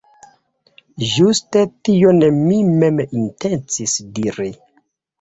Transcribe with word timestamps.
Ĝuste 1.09 1.63
tion 1.89 2.23
mi 2.41 2.59
mem 2.81 3.01
intencis 3.23 3.99
diri. 4.21 4.53